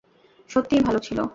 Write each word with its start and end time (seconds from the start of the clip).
সত্যিই 0.49 0.81
ভালো 0.81 0.99
ছিলো। 0.99 1.23